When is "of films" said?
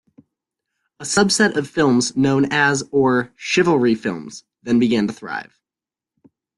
1.57-2.17